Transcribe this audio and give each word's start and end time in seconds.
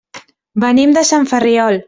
Venim 0.63 0.95
de 0.99 1.05
Sant 1.11 1.31
Ferriol. 1.35 1.79